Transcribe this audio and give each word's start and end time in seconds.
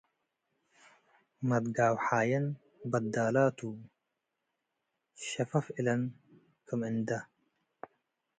መትጋውሓየን 1.49 2.45
በ’ዳላቱ- 2.91 3.59
ሸፍፍ 5.27 5.65
እለን 5.77 6.01
ክም 6.65 6.81
እንደ 6.91 7.09